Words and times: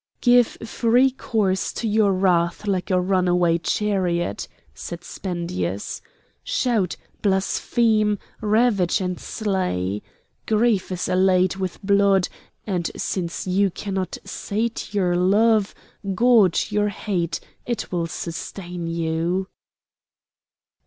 "Give 0.21 0.47
free 0.65 1.11
course 1.11 1.71
to 1.73 1.87
your 1.87 2.11
wrath 2.11 2.65
like 2.65 2.89
a 2.89 2.99
runaway 2.99 3.59
chariot," 3.59 4.47
said 4.73 5.03
Spendius. 5.03 6.01
"Shout, 6.43 6.95
blaspheme, 7.21 8.17
ravage 8.41 8.99
and 8.99 9.19
slay. 9.19 10.01
Grief 10.47 10.91
is 10.91 11.07
allayed 11.07 11.57
with 11.57 11.79
blood, 11.85 12.29
and 12.65 12.89
since 12.97 13.45
you 13.45 13.69
cannot 13.69 14.17
sate 14.25 14.91
your 14.91 15.15
love, 15.15 15.75
gorge 16.15 16.71
your 16.71 16.89
hate; 16.89 17.39
it 17.67 17.91
will 17.91 18.07
sustain 18.07 18.87
you!" 18.87 19.49